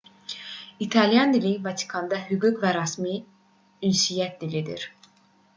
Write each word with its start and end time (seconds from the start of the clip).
i̇talyan 0.85 1.35
dili 1.35 1.51
vatikanda 1.67 2.21
hüquq 2.31 2.63
və 2.65 2.71
rəsmi 2.79 3.13
ünsiyyət 3.91 4.45
dilidir 4.47 4.91